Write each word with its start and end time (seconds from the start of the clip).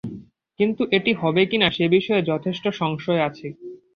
কিন্তু 0.59 0.83
এটি 0.97 1.11
হবে 1.15 1.41
কি 1.45 1.57
না 1.59 1.69
সে 1.71 1.85
বিষয়ে 1.95 2.27
যথেষ্ট 2.31 2.63
সংশয় 2.79 3.21
আছে। 3.27 3.47